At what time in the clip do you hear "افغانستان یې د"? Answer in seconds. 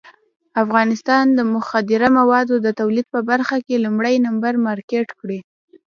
0.63-1.39